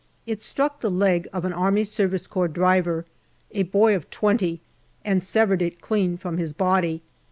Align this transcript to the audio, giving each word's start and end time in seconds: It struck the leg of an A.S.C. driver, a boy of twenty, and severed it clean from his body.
It 0.25 0.41
struck 0.41 0.79
the 0.81 0.89
leg 0.89 1.27
of 1.31 1.45
an 1.45 1.53
A.S.C. 1.53 2.09
driver, 2.51 3.05
a 3.51 3.61
boy 3.61 3.95
of 3.95 4.09
twenty, 4.09 4.59
and 5.05 5.21
severed 5.21 5.61
it 5.61 5.79
clean 5.79 6.17
from 6.17 6.39
his 6.39 6.53
body. 6.53 7.03